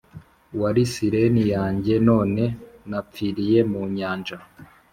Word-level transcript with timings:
"wari 0.59 0.83
siren 0.93 1.35
yanjye, 1.53 1.93
none 2.09 2.43
napfiriye 2.89 3.59
mu 3.71 3.81
nyanja 3.95 4.37